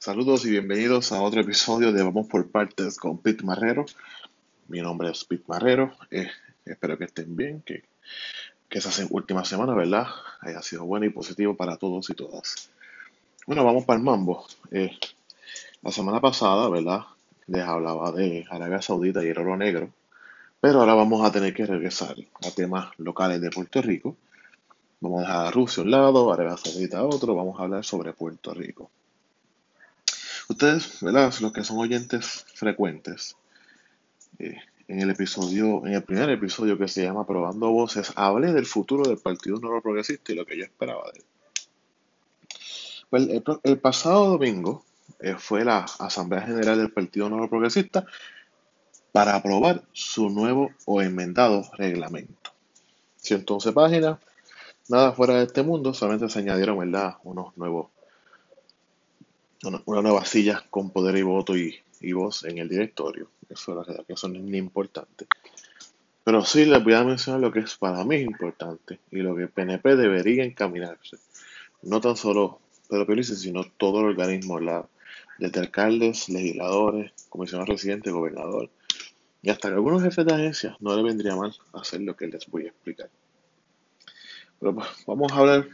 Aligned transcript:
Saludos 0.00 0.44
y 0.46 0.50
bienvenidos 0.50 1.10
a 1.10 1.20
otro 1.20 1.40
episodio 1.40 1.90
de 1.90 2.04
Vamos 2.04 2.28
por 2.28 2.48
Partes 2.48 2.98
con 2.98 3.18
Pete 3.18 3.44
Marrero. 3.44 3.84
Mi 4.68 4.80
nombre 4.80 5.10
es 5.10 5.24
Pete 5.24 5.42
Marrero. 5.48 5.92
Eh, 6.12 6.30
espero 6.64 6.96
que 6.96 7.06
estén 7.06 7.34
bien, 7.34 7.62
que, 7.62 7.82
que 8.68 8.78
esa 8.78 8.90
última 9.10 9.44
semana, 9.44 9.74
¿verdad? 9.74 10.06
Haya 10.40 10.62
sido 10.62 10.84
buena 10.84 11.06
y 11.06 11.08
positivo 11.08 11.56
para 11.56 11.78
todos 11.78 12.08
y 12.10 12.14
todas. 12.14 12.70
Bueno, 13.44 13.64
vamos 13.64 13.86
para 13.86 13.98
el 13.98 14.04
mambo. 14.04 14.46
Eh, 14.70 14.96
la 15.82 15.90
semana 15.90 16.20
pasada, 16.20 16.68
¿verdad? 16.68 17.00
Les 17.48 17.64
hablaba 17.64 18.12
de 18.12 18.46
Arabia 18.48 18.80
Saudita 18.80 19.24
y 19.24 19.30
el 19.30 19.38
oro 19.38 19.56
negro. 19.56 19.90
Pero 20.60 20.78
ahora 20.78 20.94
vamos 20.94 21.26
a 21.26 21.32
tener 21.32 21.52
que 21.52 21.66
regresar 21.66 22.14
a 22.46 22.50
temas 22.52 22.96
locales 22.98 23.40
de 23.40 23.50
Puerto 23.50 23.82
Rico. 23.82 24.16
Vamos 25.00 25.24
a 25.24 25.26
dejar 25.26 25.46
a 25.46 25.50
Rusia 25.50 25.80
a 25.80 25.84
un 25.84 25.90
lado, 25.90 26.32
Arabia 26.32 26.56
Saudita 26.56 27.00
a 27.00 27.04
otro. 27.04 27.34
Vamos 27.34 27.58
a 27.58 27.64
hablar 27.64 27.84
sobre 27.84 28.12
Puerto 28.12 28.54
Rico. 28.54 28.92
Ustedes, 30.48 31.02
¿verdad? 31.02 31.32
Los 31.40 31.52
que 31.52 31.62
son 31.62 31.78
oyentes 31.78 32.46
frecuentes, 32.54 33.36
eh, 34.38 34.56
en 34.88 35.00
el 35.00 35.10
episodio, 35.10 35.86
en 35.86 35.92
el 35.92 36.02
primer 36.02 36.30
episodio 36.30 36.78
que 36.78 36.88
se 36.88 37.02
llama 37.02 37.26
Probando 37.26 37.70
Voces, 37.70 38.12
hablé 38.16 38.52
del 38.54 38.64
futuro 38.64 39.06
del 39.06 39.18
Partido 39.18 39.60
Nuevo 39.60 39.82
Progresista 39.82 40.32
y 40.32 40.36
lo 40.36 40.46
que 40.46 40.56
yo 40.56 40.64
esperaba 40.64 41.04
de 41.12 41.20
él. 41.20 41.24
Pues 43.10 43.28
el, 43.62 43.78
pasado 43.78 44.28
domingo 44.28 44.84
eh, 45.20 45.34
fue 45.38 45.64
la 45.64 45.86
Asamblea 45.98 46.42
General 46.42 46.78
del 46.78 46.92
Partido 46.92 47.28
Nuevo 47.28 47.48
Progresista 47.48 48.06
para 49.12 49.34
aprobar 49.34 49.82
su 49.92 50.30
nuevo 50.30 50.70
o 50.86 51.02
enmendado 51.02 51.70
reglamento. 51.76 52.52
111 53.16 53.72
páginas, 53.72 54.18
nada 54.88 55.12
fuera 55.12 55.34
de 55.34 55.44
este 55.44 55.62
mundo, 55.62 55.92
solamente 55.92 56.28
se 56.30 56.38
añadieron 56.38 56.78
¿verdad? 56.78 57.16
unos 57.24 57.56
nuevos 57.56 57.88
una, 59.64 60.02
nueva 60.02 60.24
silla 60.24 60.64
con 60.70 60.90
poder 60.90 61.16
y 61.16 61.22
voto 61.22 61.56
y, 61.56 61.80
voz 62.12 62.44
en 62.44 62.58
el 62.58 62.68
directorio. 62.68 63.30
Eso, 63.48 63.80
es 63.82 64.06
que 64.06 64.12
eso 64.12 64.28
no 64.28 64.36
es 64.36 64.42
ni 64.42 64.58
importante. 64.58 65.26
Pero 66.24 66.44
sí 66.44 66.64
les 66.66 66.82
voy 66.84 66.94
a 66.94 67.04
mencionar 67.04 67.40
lo 67.40 67.50
que 67.50 67.60
es 67.60 67.76
para 67.76 68.04
mí 68.04 68.16
importante 68.16 69.00
y 69.10 69.18
lo 69.18 69.34
que 69.34 69.48
PNP 69.48 69.96
debería 69.96 70.44
encaminarse. 70.44 71.16
No 71.82 72.00
tan 72.00 72.16
solo 72.16 72.60
Pedro 72.88 73.06
Pelice, 73.06 73.36
sino 73.36 73.64
todo 73.64 74.00
el 74.00 74.06
organismo, 74.06 74.60
la, 74.60 74.86
desde 75.38 75.60
alcaldes, 75.60 76.28
legisladores, 76.28 77.12
comisionados 77.28 77.68
residentes, 77.68 78.12
gobernador, 78.12 78.70
y 79.42 79.50
hasta 79.50 79.68
que 79.68 79.74
algunos 79.74 80.02
jefes 80.02 80.26
de 80.26 80.34
agencias 80.34 80.76
no 80.80 80.96
le 80.96 81.02
vendría 81.02 81.36
mal 81.36 81.54
hacer 81.72 82.00
lo 82.00 82.16
que 82.16 82.26
les 82.26 82.46
voy 82.48 82.66
a 82.66 82.68
explicar. 82.68 83.08
Pero 84.58 84.74
pues, 84.74 84.88
vamos 85.06 85.32
a 85.32 85.36
hablar 85.36 85.68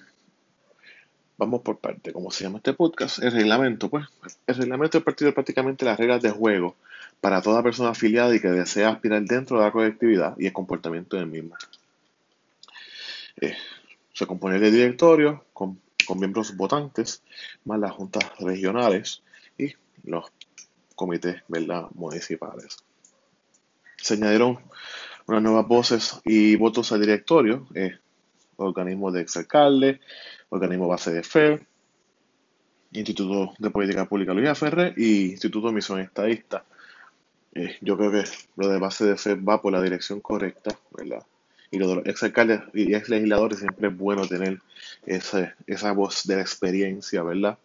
Vamos 1.37 1.63
por 1.63 1.79
parte, 1.79 2.13
como 2.13 2.31
se 2.31 2.45
llama 2.45 2.59
este 2.59 2.75
podcast, 2.75 3.19
el 3.21 3.33
reglamento, 3.33 3.91
pues, 3.91 4.07
el 4.47 4.55
reglamento 4.55 4.99
del 4.99 5.05
partido 5.05 5.31
es 5.31 5.35
prácticamente 5.35 5.85
las 5.85 5.99
reglas 5.99 6.23
de 6.23 6.31
juego 6.31 6.77
para 7.21 7.43
toda 7.43 7.63
persona 7.63 7.91
afiliada 7.91 8.35
y 8.35 8.41
que 8.41 8.49
desea 8.49 8.91
aspirar 8.91 9.23
dentro 9.23 9.59
de 9.59 9.65
la 9.65 9.73
colectividad 9.73 10.37
y 10.39 10.47
el 10.47 10.53
comportamiento 10.53 11.17
del 11.17 11.27
mismo. 11.27 11.57
Eh, 13.41 13.57
se 14.13 14.27
compone 14.27 14.61
de 14.61 14.71
directorio 14.71 15.45
con, 15.53 15.81
miembros 16.17 16.57
votantes, 16.57 17.23
más 17.65 17.81
las 17.81 17.93
juntas 17.93 18.25
regionales 18.39 19.23
y 19.59 19.73
los 20.05 20.27
comités 20.95 21.43
¿verdad? 21.49 21.89
municipales. 21.95 22.77
Se 23.97 24.15
añadieron 24.15 24.61
unas 25.27 25.43
nuevas 25.43 25.67
voces 25.67 26.21
y 26.25 26.55
votos 26.57 26.93
al 26.93 27.01
directorio, 27.01 27.67
eh, 27.75 27.99
organismos 28.57 29.13
de 29.13 29.21
exalcalde, 29.23 30.01
organismo 30.51 30.89
base 30.89 31.13
de 31.13 31.23
FER, 31.23 31.67
Instituto 32.93 33.55
de 33.59 33.71
Política 33.71 34.07
Pública 34.07 34.33
Luis 34.33 34.57
Ferrer 34.57 34.95
y 34.97 35.33
Instituto 35.33 35.69
de 35.69 35.73
Misión 35.75 36.01
Estadista. 36.01 36.65
Eh, 37.55 37.77
yo 37.81 37.97
creo 37.97 38.11
que 38.11 38.25
lo 38.57 38.69
de 38.69 38.79
base 38.79 39.05
de 39.05 39.17
FER 39.17 39.49
va 39.49 39.61
por 39.61 39.73
la 39.73 39.83
dirección 39.83 40.21
correcta, 40.21 40.79
¿verdad? 40.97 41.25
Y 41.71 41.79
lo 41.79 41.89
de 41.89 41.95
los 41.97 42.07
exalcaldes 42.07 42.61
y 42.73 42.95
ex 42.95 43.09
legisladores 43.09 43.59
siempre 43.59 43.89
es 43.89 43.97
bueno 43.97 44.27
tener 44.29 44.61
esa 45.07 45.93
voz 45.93 46.25
de 46.25 46.37
la 46.37 46.43
experiencia, 46.43 47.23
¿verdad? 47.23 47.59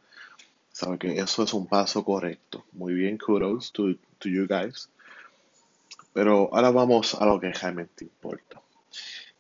Sabe 0.72 0.98
que 0.98 1.20
eso 1.20 1.44
es 1.44 1.54
un 1.54 1.68
paso 1.68 2.04
correcto. 2.04 2.66
Muy 2.72 2.94
bien, 2.94 3.18
kudos 3.18 3.72
to, 3.72 3.96
to 4.18 4.30
you 4.30 4.48
guys. 4.48 4.90
Pero 6.14 6.50
ahora 6.54 6.72
vamos 6.72 7.16
a 7.16 7.26
lo 7.26 7.40
que 7.40 7.52
realmente 7.52 8.06
importa. 8.06 8.62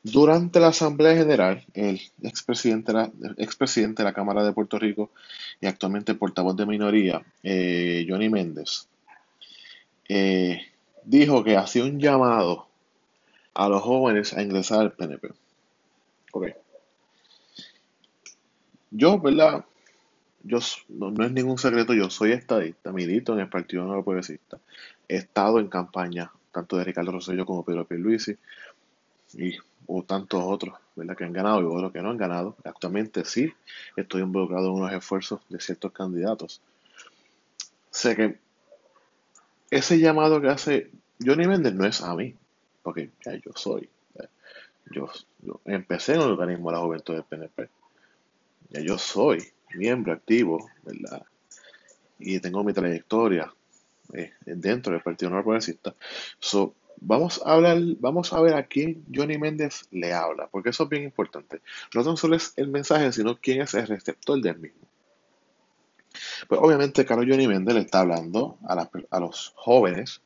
Durante 0.01 0.59
la 0.61 0.67
Asamblea 0.69 1.15
General, 1.15 1.65
el 1.73 1.99
expresidente, 2.23 2.93
la, 2.93 3.11
expresidente 3.37 4.01
de 4.01 4.07
la 4.07 4.13
Cámara 4.13 4.43
de 4.45 4.53
Puerto 4.53 4.79
Rico 4.79 5.11
y 5.59 5.67
actualmente 5.67 6.15
portavoz 6.15 6.55
de 6.55 6.65
minoría, 6.65 7.21
eh, 7.43 8.05
Johnny 8.07 8.29
Méndez, 8.29 8.87
eh, 10.07 10.61
dijo 11.03 11.43
que 11.43 11.57
hacía 11.57 11.83
un 11.83 11.99
llamado 11.99 12.67
a 13.53 13.67
los 13.67 13.81
jóvenes 13.81 14.33
a 14.33 14.41
ingresar 14.41 14.79
al 14.79 14.93
PNP. 14.93 15.31
Ok. 16.31 16.47
Yo, 18.91 19.19
¿verdad? 19.19 19.65
Yo, 20.43 20.59
no, 20.87 21.25
es 21.25 21.31
ningún 21.31 21.57
secreto, 21.57 21.93
yo 21.93 22.09
soy 22.09 22.31
estadista, 22.31 22.93
milito 22.93 23.33
en 23.33 23.39
el 23.39 23.49
Partido 23.49 23.83
Nuevo 23.83 24.05
Progresista. 24.05 24.59
He 25.09 25.17
estado 25.17 25.59
en 25.59 25.67
campaña 25.67 26.31
tanto 26.53 26.77
de 26.77 26.85
Ricardo 26.85 27.11
Rosselló 27.11 27.45
como 27.45 27.65
Pedro 27.65 27.85
Pierluisi 27.85 28.37
y 29.33 29.57
o 29.91 30.03
tantos 30.03 30.41
otros 30.45 30.75
¿verdad? 30.95 31.17
que 31.17 31.23
han 31.23 31.33
ganado 31.33 31.61
y 31.61 31.65
otros 31.65 31.91
que 31.91 32.01
no 32.01 32.11
han 32.11 32.17
ganado. 32.17 32.55
Actualmente 32.63 33.25
sí 33.25 33.51
estoy 33.95 34.21
involucrado 34.21 34.67
en 34.67 34.73
unos 34.73 34.93
esfuerzos 34.93 35.41
de 35.49 35.59
ciertos 35.59 35.91
candidatos. 35.91 36.61
Sé 37.89 38.15
que 38.15 38.39
ese 39.71 39.99
llamado 39.99 40.39
que 40.39 40.49
hace 40.49 40.91
Johnny 41.19 41.47
Méndez 41.47 41.73
no 41.73 41.85
es 41.85 42.01
a 42.01 42.15
mí, 42.15 42.35
porque 42.83 43.09
ya 43.25 43.33
yo 43.33 43.51
soy. 43.55 43.89
Yo, 44.91 45.07
empecé 45.65 46.13
en 46.13 46.21
el 46.21 46.31
organismo 46.31 46.69
de 46.69 46.77
la 46.77 46.83
juventud 46.83 47.13
del 47.13 47.23
PNP. 47.23 47.69
Ya 48.69 48.81
yo 48.81 48.97
soy 48.97 49.43
miembro 49.75 50.13
activo, 50.13 50.69
¿verdad? 50.83 51.23
Y 52.17 52.39
tengo 52.39 52.63
mi 52.63 52.73
trayectoria 52.73 53.51
eh, 54.13 54.33
dentro 54.45 54.93
del 54.93 55.01
Partido 55.01 55.31
No 55.31 55.43
Progresista. 55.43 55.95
So, 56.39 56.75
Vamos 57.01 57.41
a 57.45 57.53
hablar, 57.53 57.77
vamos 57.99 58.33
a 58.33 58.41
ver 58.41 58.55
a 58.55 58.67
quién 58.67 59.05
Johnny 59.13 59.37
Méndez 59.37 59.87
le 59.91 60.13
habla, 60.13 60.47
porque 60.47 60.69
eso 60.69 60.83
es 60.83 60.89
bien 60.89 61.03
importante. 61.03 61.61
No 61.93 62.03
tan 62.03 62.17
solo 62.17 62.35
es 62.35 62.53
el 62.57 62.67
mensaje, 62.67 63.11
sino 63.13 63.37
quién 63.37 63.61
es 63.61 63.73
el 63.73 63.87
receptor 63.87 64.41
del 64.41 64.59
mismo. 64.59 64.87
Pues 66.47 66.59
obviamente, 66.61 67.05
Carlos 67.05 67.27
Johnny 67.29 67.47
Méndez 67.47 67.75
le 67.75 67.81
está 67.81 68.01
hablando 68.01 68.57
a, 68.67 69.19
los 69.19 69.53
jóvenes 69.55 70.21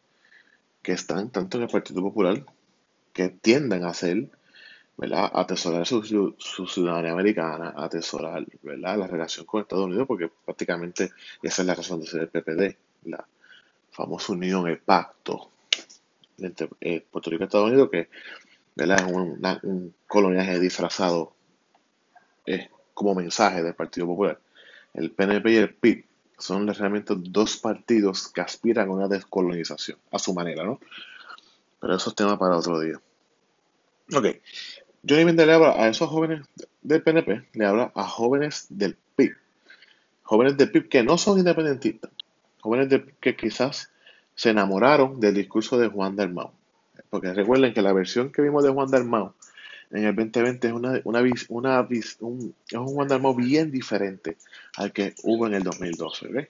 que 0.82 0.94
están 0.94 1.30
tanto 1.30 1.58
en 1.58 1.64
el 1.64 1.70
Partido 1.70 2.02
Popular, 2.02 2.44
que 3.14 3.30
tienden 3.30 3.86
a 3.86 3.94
ser, 3.94 4.30
¿verdad? 4.98 5.32
Atesorar 5.34 5.86
su, 5.86 6.04
su, 6.04 6.68
ciudadanía 6.68 7.12
americana, 7.12 7.74
atesorar, 7.78 8.46
¿verdad? 8.64 8.98
La 8.98 9.08
relación 9.08 9.46
con 9.46 9.62
Estados 9.62 9.86
Unidos, 9.86 10.08
porque 10.08 10.32
prácticamente 10.46 11.12
esa 11.44 11.62
es 11.62 11.68
la 11.68 11.76
razón 11.76 12.00
de 12.00 12.08
ser 12.08 12.22
el 12.22 12.30
PPD, 12.30 12.78
la 13.06 13.28
famosa 13.92 14.34
unión, 14.34 14.68
el 14.68 14.80
pacto 14.80 15.53
entre 16.38 16.70
eh, 16.82 17.06
Puerto 17.10 17.30
Rico 17.30 17.44
y 17.44 17.46
Estados 17.46 17.70
Unidos, 17.70 17.90
que 17.92 18.10
es 18.76 19.02
un 19.64 19.94
coloniaje 20.08 20.60
disfrazado 20.60 21.34
eh, 22.46 22.70
como 22.94 23.16
mensaje 23.16 23.64
del 23.64 23.76
Partido 23.76 24.08
Popular. 24.08 24.40
El 24.94 25.12
PNP 25.12 25.52
y 25.52 25.56
el 25.56 25.74
PIB 25.74 26.06
son 26.38 26.68
realmente 26.68 27.14
dos 27.18 27.58
partidos 27.58 28.28
que 28.28 28.42
aspiran 28.42 28.90
a 28.90 28.92
una 28.92 29.08
descolonización, 29.08 29.98
a 30.12 30.20
su 30.20 30.34
manera, 30.34 30.64
¿no? 30.64 30.80
Pero 31.80 31.96
eso 31.96 32.10
es 32.10 32.16
tema 32.16 32.38
para 32.38 32.58
otro 32.58 32.80
día. 32.80 33.00
Ok. 34.14 34.28
Johnny 35.08 35.26
Méndez 35.26 35.48
le 35.48 35.54
habla 35.54 35.72
a 35.72 35.88
esos 35.88 36.10
jóvenes 36.10 36.46
del 36.82 37.02
PNP, 37.02 37.48
le 37.54 37.66
habla 37.66 37.92
a 37.96 38.08
jóvenes 38.08 38.68
del 38.70 38.98
PIB. 39.16 39.36
Jóvenes 40.24 40.58
del 40.58 40.72
PIB 40.72 40.90
que 40.90 41.04
no 41.04 41.18
son 41.18 41.40
independentistas. 41.40 42.12
Jóvenes 42.62 42.90
del, 42.90 43.14
que 43.20 43.36
quizás 43.36 43.92
se 44.36 44.50
enamoraron 44.50 45.20
del 45.20 45.36
discurso 45.36 45.78
de 45.78 45.88
Juan 45.88 46.16
Dalmau. 46.16 46.52
Porque 47.10 47.34
recuerden 47.34 47.74
que 47.74 47.82
la 47.82 47.94
versión 47.94 48.32
que 48.32 48.42
vimos 48.42 48.64
de 48.64 48.72
Juan 48.72 48.90
Dalmau 48.90 49.34
en 49.92 50.06
el 50.06 50.16
2020 50.16 50.68
es, 50.68 50.74
una, 50.74 51.02
una, 51.04 51.22
una 51.50 51.82
un, 52.22 52.56
es 52.68 52.78
un 52.78 52.88
Juan 52.88 53.08
Dalmau 53.08 53.36
bien 53.36 53.72
diferente 53.72 54.38
al 54.78 54.92
que 54.92 55.14
hubo 55.24 55.48
en 55.48 55.54
el 55.54 55.64
2012. 55.64 56.50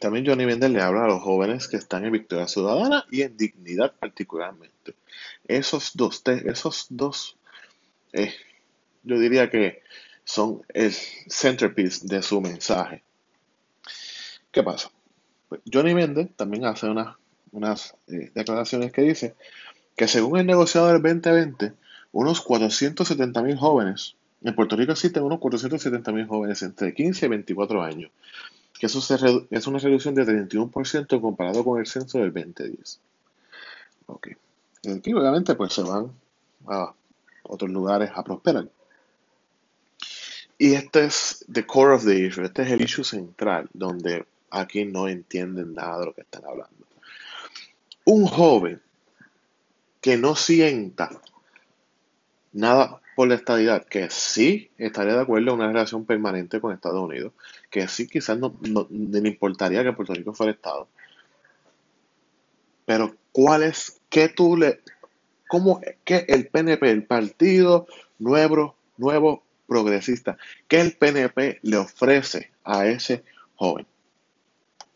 También 0.00 0.26
Johnny 0.26 0.46
Méndez 0.46 0.70
le 0.70 0.80
habla 0.80 1.04
a 1.04 1.08
los 1.08 1.22
jóvenes 1.22 1.68
que 1.68 1.76
están 1.76 2.04
en 2.04 2.12
Victoria 2.12 2.46
Ciudadana 2.46 3.04
y 3.10 3.22
en 3.22 3.36
Dignidad 3.36 3.94
particularmente. 3.98 4.94
Esos 5.48 5.92
dos, 5.94 6.22
esos 6.26 6.86
dos 6.90 7.36
eh, 8.12 8.34
yo 9.02 9.18
diría 9.18 9.50
que 9.50 9.82
son 10.24 10.62
el 10.74 10.92
centerpiece 10.92 12.06
de 12.06 12.22
su 12.22 12.40
mensaje. 12.40 13.02
¿Qué 14.50 14.62
pasa? 14.62 14.90
Pues, 15.48 15.60
Johnny 15.72 15.94
Méndez 15.94 16.30
también 16.36 16.64
hace 16.64 16.88
unas, 16.88 17.16
unas 17.52 17.94
eh, 18.08 18.30
declaraciones 18.34 18.92
que 18.92 19.02
dice 19.02 19.34
que 19.96 20.08
según 20.08 20.38
el 20.38 20.46
negociado 20.46 20.88
del 20.88 21.02
2020, 21.02 21.72
unos 22.12 22.40
470 22.40 23.42
mil 23.42 23.56
jóvenes 23.56 24.16
En 24.42 24.54
Puerto 24.54 24.76
Rico 24.76 24.92
existen 24.92 25.22
unos 25.22 25.40
470.000 25.40 26.26
jóvenes 26.26 26.62
entre 26.62 26.94
15 26.94 27.26
y 27.26 27.28
24 27.28 27.82
años, 27.82 28.10
que 28.78 28.86
eso 28.86 28.98
es 29.50 29.66
una 29.66 29.78
reducción 29.78 30.14
de 30.14 30.24
31% 30.24 31.20
comparado 31.20 31.64
con 31.64 31.80
el 31.80 31.86
censo 31.86 32.18
del 32.18 32.32
2010. 32.32 33.00
Ok. 34.06 34.28
Aquí 34.94 35.12
obviamente 35.12 35.54
pues 35.54 35.72
se 35.72 35.82
van 35.82 36.12
a 36.68 36.92
otros 37.42 37.70
lugares 37.70 38.10
a 38.14 38.22
prosperar. 38.22 38.68
Y 40.58 40.74
este 40.74 41.04
es 41.04 41.44
the 41.52 41.66
core 41.66 41.94
of 41.94 42.04
the 42.04 42.18
issue, 42.18 42.44
este 42.44 42.62
es 42.62 42.70
el 42.70 42.82
issue 42.82 43.04
central, 43.04 43.68
donde 43.74 44.24
aquí 44.60 44.84
no 44.84 45.08
entienden 45.08 45.74
nada 45.74 46.00
de 46.00 46.06
lo 46.06 46.14
que 46.14 46.22
están 46.22 46.44
hablando. 46.44 46.86
Un 48.04 48.26
joven 48.26 48.80
que 50.00 50.16
no 50.16 50.36
sienta 50.36 51.10
nada 52.52 53.00
por 53.16 53.28
la 53.28 53.34
estadidad, 53.34 53.84
que 53.84 54.10
sí 54.10 54.70
estaría 54.78 55.14
de 55.14 55.22
acuerdo 55.22 55.50
en 55.50 55.56
una 55.56 55.68
relación 55.68 56.04
permanente 56.04 56.60
con 56.60 56.72
Estados 56.72 57.02
Unidos, 57.02 57.32
que 57.70 57.88
sí 57.88 58.06
quizás 58.06 58.38
no, 58.38 58.56
le 58.90 59.28
importaría 59.28 59.82
que 59.82 59.92
Puerto 59.92 60.14
Rico 60.14 60.34
fuera 60.34 60.52
Estado. 60.52 60.86
Pero 62.84 63.16
¿cuál 63.32 63.62
es, 63.62 64.00
qué 64.10 64.28
tú 64.28 64.56
le, 64.56 64.80
cómo, 65.48 65.80
qué 66.04 66.26
el 66.28 66.46
PNP, 66.48 66.90
el 66.90 67.04
Partido 67.04 67.86
Nuevo, 68.18 68.76
Nuevo 68.96 69.42
Progresista, 69.66 70.36
qué 70.68 70.80
el 70.80 70.92
PNP 70.92 71.60
le 71.62 71.78
ofrece 71.78 72.52
a 72.64 72.86
ese 72.86 73.24
joven? 73.56 73.86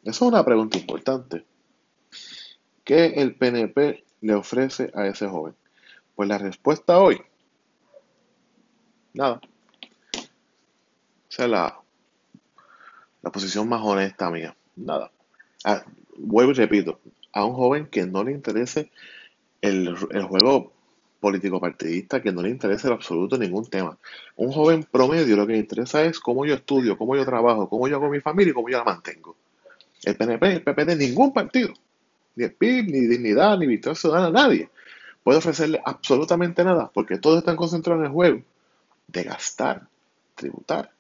Esa 0.03 0.11
es 0.11 0.23
una 0.23 0.45
pregunta 0.45 0.79
importante. 0.79 1.45
¿Qué 2.85 3.07
el 3.17 3.35
PNP 3.35 4.05
le 4.23 4.35
ofrece 4.35 4.91
a 4.95 5.07
ese 5.07 5.29
joven? 5.29 5.55
Pues 6.15 6.29
la 6.29 6.39
respuesta 6.39 6.99
hoy, 6.99 7.23
nada. 9.13 9.41
Esa 11.31 11.45
es 11.45 11.51
la, 11.51 11.81
la 13.23 13.31
posición 13.31 13.69
más 13.69 13.83
honesta 13.83 14.31
mía. 14.31 14.57
Nada. 14.77 15.11
Ah, 15.65 15.85
vuelvo 16.17 16.53
y 16.53 16.55
repito, 16.55 17.01
a 17.33 17.45
un 17.45 17.55
joven 17.55 17.87
que 17.87 18.07
no 18.07 18.25
le 18.25 18.33
interese 18.33 18.91
el, 19.61 19.95
el 20.11 20.23
juego 20.25 20.73
político 21.21 21.61
partidista, 21.61 22.23
que 22.23 22.33
no 22.33 22.43
le 22.43 22.49
interese 22.49 22.89
en 22.89 22.95
absoluto 22.95 23.37
ningún 23.37 23.67
tema. 23.67 23.99
Un 24.37 24.51
joven 24.51 24.85
promedio 24.91 25.37
lo 25.37 25.47
que 25.47 25.53
le 25.53 25.59
interesa 25.59 26.03
es 26.03 26.19
cómo 26.19 26.47
yo 26.47 26.55
estudio, 26.55 26.97
cómo 26.97 27.15
yo 27.15 27.25
trabajo, 27.25 27.69
cómo 27.69 27.87
yo 27.87 27.97
hago 27.97 28.09
mi 28.09 28.21
familia 28.21 28.51
y 28.51 28.55
cómo 28.55 28.71
yo 28.71 28.79
la 28.79 28.85
mantengo. 28.85 29.37
El 30.05 30.17
PNP, 30.17 30.53
el 30.53 30.63
PP 30.63 30.85
de 30.85 30.97
ningún 30.97 31.33
partido, 31.33 31.75
ni 32.37 32.45
el 32.45 32.53
PIB, 32.53 32.87
ni 32.87 33.01
Dignidad, 33.07 33.59
ni 33.59 33.67
Victoria 33.67 33.95
Ciudadana, 33.95 34.31
nadie 34.31 34.71
puede 35.23 35.39
ofrecerle 35.39 35.81
absolutamente 35.85 36.65
nada 36.65 36.91
porque 36.93 37.19
todos 37.19 37.39
están 37.39 37.57
concentrados 37.57 38.01
en 38.01 38.07
el 38.07 38.13
juego 38.13 38.43
de 39.07 39.23
gastar, 39.25 39.87
tributar 40.35 40.91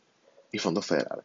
y 0.52 0.58
fondos 0.58 0.86
federales. 0.86 1.24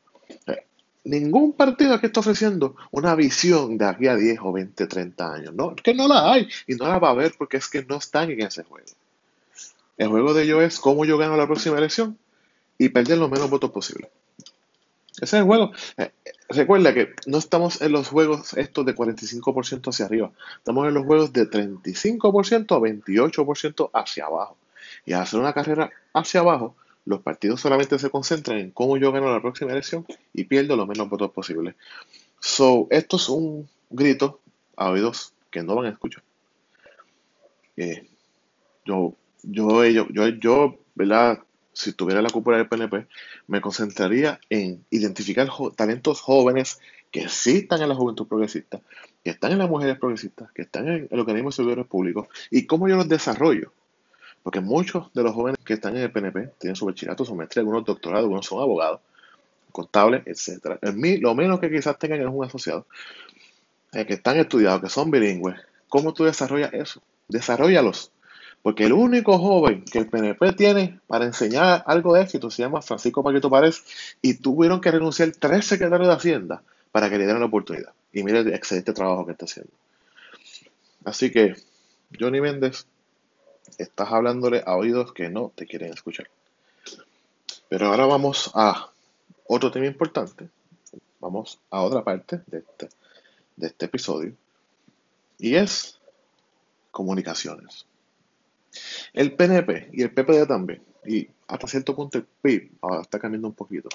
Ningún 1.03 1.53
partido 1.53 1.93
aquí 1.93 2.07
está 2.07 2.21
ofreciendo 2.21 2.75
una 2.89 3.13
visión 3.13 3.77
de 3.77 3.85
aquí 3.85 4.07
a 4.07 4.15
10 4.15 4.39
o 4.41 4.51
20, 4.51 4.87
30 4.87 5.33
años. 5.33 5.53
No, 5.53 5.75
que 5.75 5.93
no 5.93 6.07
la 6.07 6.31
hay 6.31 6.49
y 6.65 6.73
no 6.75 6.87
la 6.87 6.97
va 6.97 7.09
a 7.09 7.11
haber 7.11 7.35
porque 7.37 7.57
es 7.57 7.67
que 7.67 7.85
no 7.85 7.97
están 7.97 8.31
en 8.31 8.41
ese 8.41 8.63
juego. 8.63 8.87
El 9.97 10.07
juego 10.07 10.33
de 10.33 10.43
ellos 10.43 10.63
es 10.63 10.79
cómo 10.79 11.05
yo 11.05 11.17
gano 11.17 11.37
la 11.37 11.45
próxima 11.45 11.77
elección 11.77 12.17
y 12.79 12.89
perder 12.89 13.19
los 13.19 13.29
menos 13.29 13.49
votos 13.49 13.69
posible. 13.69 14.09
Ese 15.21 15.25
es 15.25 15.33
el 15.33 15.43
juego. 15.43 15.71
Eh, 15.97 16.11
recuerda 16.49 16.93
que 16.93 17.13
no 17.25 17.37
estamos 17.37 17.81
en 17.81 17.91
los 17.91 18.09
juegos 18.09 18.53
estos 18.57 18.85
de 18.85 18.95
45% 18.95 19.89
hacia 19.89 20.05
arriba. 20.05 20.31
Estamos 20.57 20.87
en 20.87 20.93
los 20.93 21.05
juegos 21.05 21.31
de 21.31 21.49
35% 21.49 22.75
a 22.75 22.79
28% 22.79 23.89
hacia 23.93 24.25
abajo. 24.25 24.57
Y 25.05 25.13
al 25.13 25.21
hacer 25.21 25.39
una 25.39 25.53
carrera 25.53 25.91
hacia 26.13 26.41
abajo, 26.41 26.75
los 27.05 27.21
partidos 27.21 27.61
solamente 27.61 27.97
se 27.99 28.09
concentran 28.09 28.57
en 28.57 28.71
cómo 28.71 28.97
yo 28.97 29.11
gano 29.11 29.31
la 29.31 29.41
próxima 29.41 29.71
elección 29.71 30.05
y 30.33 30.43
pierdo 30.45 30.75
los 30.75 30.87
menos 30.87 31.07
votos 31.09 31.31
posibles. 31.31 31.75
So, 32.39 32.87
esto 32.89 33.15
es 33.15 33.29
un 33.29 33.69
grito 33.89 34.39
a 34.75 34.89
oídos 34.89 35.33
que 35.49 35.63
no 35.63 35.75
van 35.75 35.85
a 35.85 35.89
escuchar. 35.89 36.23
Eh, 37.77 38.07
yo, 38.85 39.13
yo, 39.43 39.85
yo, 39.85 40.07
yo, 40.09 40.27
yo, 40.27 40.75
¿verdad? 40.95 41.39
Si 41.75 41.91
tuviera 41.91 42.21
la 42.21 42.29
cúpula 42.29 42.57
del 42.57 42.69
PNP, 42.69 43.05
me 43.47 43.59
concentraría 43.59 44.39
en 44.49 44.85
identificar 44.89 45.49
talentos 45.75 46.21
jóvenes 46.21 46.79
que 47.11 47.27
sí 47.27 47.57
están 47.57 47.81
en 47.81 47.89
la 47.89 47.95
juventud 47.95 48.27
progresista, 48.27 48.79
que 49.23 49.31
están 49.31 49.51
en 49.51 49.57
las 49.57 49.69
mujeres 49.69 49.99
progresistas, 49.99 50.51
que 50.53 50.61
están 50.61 50.87
en 50.87 51.07
el 51.11 51.19
organismo 51.19 51.49
de 51.49 51.55
servidores 51.55 51.85
públicos 51.85 52.27
y 52.49 52.65
cómo 52.65 52.87
yo 52.87 52.95
los 52.95 53.09
desarrollo. 53.09 53.73
Porque 54.41 54.61
muchos 54.61 55.11
de 55.13 55.23
los 55.23 55.33
jóvenes 55.33 55.59
que 55.65 55.73
están 55.73 55.97
en 55.97 56.03
el 56.03 56.11
PNP 56.11 56.53
tienen 56.59 56.77
su 56.77 56.85
bachillerato, 56.85 57.25
su 57.25 57.35
maestría, 57.35 57.61
algunos 57.61 57.83
doctorados, 57.83 58.23
algunos 58.23 58.45
son 58.45 58.61
abogados, 58.61 59.01
contables, 59.71 60.23
etc. 60.25 60.77
En 60.81 60.97
mí, 60.97 61.17
lo 61.17 61.35
menos 61.35 61.59
que 61.59 61.69
quizás 61.69 61.99
tengan 61.99 62.21
es 62.21 62.27
un 62.27 62.45
asociado, 62.45 62.85
eh, 63.91 64.05
que 64.05 64.13
están 64.13 64.37
estudiados, 64.37 64.81
que 64.81 64.89
son 64.89 65.11
bilingües. 65.11 65.59
¿Cómo 65.89 66.13
tú 66.13 66.23
desarrollas 66.23 66.73
eso? 66.73 67.01
Desarrollalos 67.27 68.11
porque 68.65 68.85
el 68.85 68.93
único 68.93 69.37
joven 69.37 69.85
que 69.85 69.99
el 69.99 70.09
PNP 70.09 70.53
tiene 70.53 70.99
para 71.05 71.25
enseñar 71.25 71.83
algo 71.85 72.15
de 72.15 72.23
éxito 72.23 72.49
se 72.49 72.63
llama 72.63 72.81
Francisco 72.81 73.21
Paquito 73.21 73.47
Párez 73.47 73.83
y 74.23 74.39
tuvieron 74.39 74.81
que 74.81 74.89
renunciar 74.89 75.31
tres 75.37 75.67
secretarios 75.67 76.07
de 76.07 76.15
Hacienda 76.15 76.63
para 76.91 77.07
que 77.07 77.19
le 77.19 77.25
dieran 77.25 77.41
la 77.41 77.45
oportunidad. 77.45 77.93
Y 78.11 78.23
mire 78.23 78.39
el 78.39 78.51
excelente 78.51 78.91
trabajo 78.91 79.23
que 79.23 79.33
está 79.33 79.45
haciendo. 79.45 79.71
Así 81.03 81.29
que, 81.29 81.53
Johnny 82.19 82.41
Méndez, 82.41 82.87
estás 83.77 84.11
hablándole 84.11 84.63
a 84.65 84.75
oídos 84.75 85.13
que 85.13 85.29
no 85.29 85.51
te 85.53 85.67
quieren 85.67 85.93
escuchar. 85.93 86.27
Pero 87.69 87.89
ahora 87.89 88.07
vamos 88.07 88.49
a 88.55 88.89
otro 89.45 89.69
tema 89.69 89.85
importante. 89.85 90.49
Vamos 91.19 91.59
a 91.69 91.83
otra 91.83 92.03
parte 92.03 92.41
de 92.47 92.57
este, 92.57 92.89
de 93.57 93.67
este 93.67 93.85
episodio. 93.85 94.33
Y 95.37 95.53
es 95.53 95.99
comunicaciones. 96.89 97.85
El 99.13 99.33
PNP 99.33 99.89
y 99.93 100.01
el 100.03 100.11
PPD 100.11 100.47
también, 100.47 100.81
y 101.05 101.27
hasta 101.47 101.67
cierto 101.67 101.95
punto 101.95 102.17
el 102.17 102.25
PIB, 102.41 102.71
ahora 102.81 103.01
está 103.01 103.19
cambiando 103.19 103.47
un 103.47 103.53
poquito, 103.53 103.89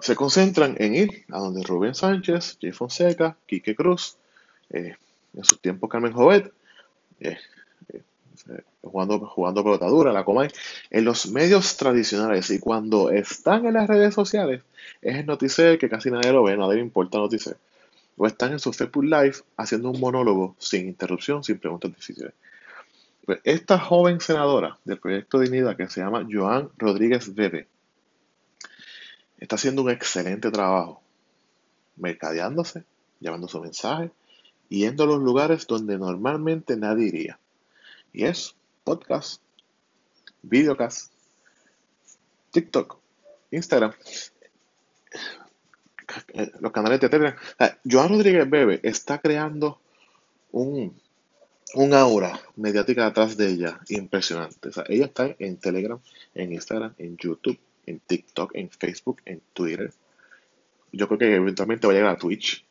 se 0.00 0.14
concentran 0.14 0.76
en 0.78 0.94
ir 0.94 1.24
a 1.30 1.38
donde 1.38 1.62
Rubén 1.62 1.94
Sánchez, 1.94 2.58
Jay 2.60 2.72
Fonseca, 2.72 3.36
Quique 3.46 3.74
Cruz, 3.74 4.16
eh, 4.70 4.96
en 5.34 5.44
sus 5.44 5.60
tiempos 5.60 5.90
Carmen 5.90 6.12
Jovet, 6.12 6.52
eh, 7.20 7.36
eh, 7.92 8.02
jugando, 8.82 9.18
jugando 9.26 9.64
pelotadura, 9.64 10.12
la 10.12 10.24
Comay, 10.24 10.48
en 10.90 11.04
los 11.04 11.30
medios 11.30 11.76
tradicionales 11.76 12.50
y 12.50 12.60
cuando 12.60 13.10
están 13.10 13.66
en 13.66 13.74
las 13.74 13.88
redes 13.88 14.14
sociales, 14.14 14.62
es 15.02 15.16
el 15.16 15.26
noticiero 15.26 15.78
que 15.78 15.88
casi 15.88 16.10
nadie 16.10 16.32
lo 16.32 16.44
ve, 16.44 16.56
nadie 16.56 16.76
le 16.76 16.82
importa 16.82 17.18
noticiero. 17.18 17.58
O 18.16 18.26
están 18.26 18.52
en 18.52 18.58
su 18.58 18.72
Facebook 18.72 19.04
Live 19.04 19.36
haciendo 19.56 19.90
un 19.90 20.00
monólogo 20.00 20.56
sin 20.58 20.88
interrupción, 20.88 21.44
sin 21.44 21.58
preguntas 21.58 21.94
difíciles. 21.94 22.32
Pues, 23.28 23.40
esta 23.44 23.78
joven 23.78 24.22
senadora 24.22 24.78
del 24.86 24.98
proyecto 24.98 25.38
Dignidad, 25.38 25.76
que 25.76 25.86
se 25.90 26.00
llama 26.00 26.26
Joan 26.32 26.70
Rodríguez 26.78 27.34
Bebe, 27.34 27.68
está 29.36 29.56
haciendo 29.56 29.82
un 29.82 29.90
excelente 29.90 30.50
trabajo, 30.50 31.02
mercadeándose, 31.96 32.84
llevando 33.20 33.46
su 33.46 33.60
mensaje, 33.60 34.10
yendo 34.70 35.04
a 35.04 35.08
los 35.08 35.18
lugares 35.18 35.66
donde 35.66 35.98
normalmente 35.98 36.78
nadie 36.78 37.08
iría. 37.08 37.38
Y 38.14 38.24
es 38.24 38.54
podcast, 38.82 39.42
videocast, 40.40 41.12
TikTok, 42.50 42.98
Instagram, 43.50 43.92
los 46.60 46.72
canales 46.72 46.98
de 46.98 47.10
Telegram. 47.10 47.36
Joan 47.84 48.08
Rodríguez 48.08 48.48
Bebe 48.48 48.80
está 48.82 49.18
creando 49.18 49.78
un 50.50 50.98
un 51.74 51.92
aura 51.94 52.40
mediática 52.56 53.06
atrás 53.06 53.36
de 53.36 53.48
ella 53.48 53.80
impresionante. 53.88 54.68
O 54.68 54.72
sea, 54.72 54.84
ella 54.88 55.06
está 55.06 55.34
en 55.38 55.58
Telegram, 55.58 56.00
en 56.34 56.52
Instagram, 56.52 56.94
en 56.98 57.16
YouTube, 57.16 57.58
en 57.86 58.00
TikTok, 58.00 58.52
en 58.54 58.70
Facebook, 58.70 59.20
en 59.24 59.42
Twitter. 59.52 59.92
Yo 60.92 61.06
creo 61.06 61.18
que 61.18 61.34
eventualmente 61.34 61.86
va 61.86 61.92
a 61.92 61.96
llegar 61.96 62.14
a 62.14 62.18
Twitch. 62.18 62.64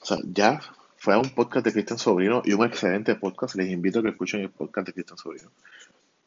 O 0.00 0.04
sea, 0.04 0.18
ya 0.24 0.60
fue 0.96 1.14
a 1.14 1.18
un 1.18 1.30
podcast 1.30 1.64
de 1.66 1.72
Cristian 1.72 1.98
Sobrino 1.98 2.42
y 2.44 2.52
un 2.52 2.64
excelente 2.64 3.14
podcast. 3.14 3.54
Les 3.54 3.70
invito 3.70 4.00
a 4.00 4.02
que 4.02 4.10
escuchen 4.10 4.40
el 4.40 4.50
podcast 4.50 4.88
de 4.88 4.92
Cristian 4.92 5.18
Sobrino. 5.18 5.50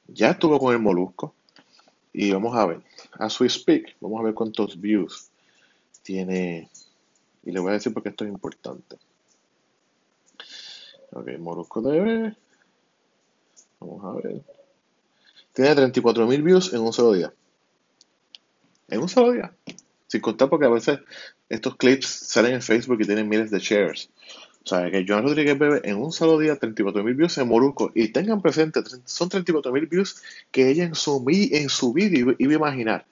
Ya 0.08 0.32
estuvo 0.32 0.60
con 0.60 0.74
el 0.74 0.80
Molusco. 0.80 1.36
Y 2.14 2.32
vamos 2.32 2.58
a 2.58 2.66
ver, 2.66 2.82
as 3.14 3.40
we 3.40 3.48
speak, 3.48 3.96
vamos 4.02 4.20
a 4.20 4.24
ver 4.24 4.34
cuántos 4.34 4.80
views 4.80 5.30
tiene. 6.04 6.70
Y 7.44 7.52
le 7.52 7.60
voy 7.60 7.70
a 7.70 7.74
decir 7.74 7.94
porque 7.94 8.10
esto 8.10 8.26
es 8.26 8.32
importante. 8.32 8.98
Ok, 11.12 11.28
Morocco 11.40 11.82
TV. 11.82 12.36
Vamos 13.80 14.06
a 14.06 14.28
ver. 14.28 14.42
Tiene 15.54 15.76
34.000 15.76 16.44
views 16.44 16.74
en 16.74 16.82
un 16.82 16.94
solo 16.94 17.14
día. 17.14 17.34
En 18.88 19.02
un 19.02 19.10
solo 19.10 19.32
día. 19.32 19.54
Sin 20.08 20.22
contar 20.22 20.50
porque 20.50 20.66
a 20.66 20.70
veces 20.70 21.00
estos 21.50 21.76
clips 21.76 22.08
salen 22.08 22.54
en 22.54 22.62
Facebook 22.62 23.02
y 23.02 23.06
tienen 23.06 23.28
miles 23.28 23.52
de 23.52 23.60
shares. 23.60 24.10
O 24.64 24.68
sea, 24.68 24.90
que 24.92 25.06
Joan 25.08 25.24
Rodríguez 25.24 25.58
Bebe 25.58 25.82
en 25.84 25.98
un 25.98 26.12
solo 26.12 26.38
día 26.38 26.56
34 26.56 27.04
mil 27.04 27.16
views 27.16 27.38
en 27.38 27.48
Molusco. 27.48 27.92
Y 27.96 28.10
tengan 28.10 28.42
presente, 28.42 28.82
son 29.06 29.30
34 29.30 29.72
mil 29.72 29.88
views 29.88 30.22
que 30.52 30.70
ella 30.70 30.86
en 30.86 30.96
su, 30.96 31.26
en 31.28 31.70
su 31.70 31.94
vídeo 31.94 32.36
iba 32.38 32.54
a 32.54 32.56
imaginar 32.56 33.06